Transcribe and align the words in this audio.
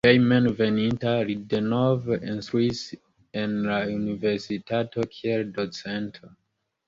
Hejmenveninta 0.05 1.11
li 1.29 1.33
denove 1.51 2.15
instruis 2.31 2.81
en 3.41 3.53
la 3.67 3.77
universitato 3.99 5.07
kiel 5.17 5.47
docento. 5.59 6.33